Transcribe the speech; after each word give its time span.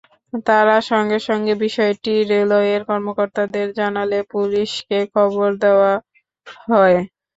তাঁরা 0.45 0.77
সঙ্গে 0.89 1.17
সঙ্গে 1.27 1.53
বিষয়টি 1.63 2.13
রেলওয়ের 2.31 2.81
কর্মকর্তাদের 2.89 3.67
জানালে 3.79 4.19
পুলিশকে 4.31 4.99
খবর 5.13 5.49
দেওয়া 5.63 5.91
হয়। 6.67 6.97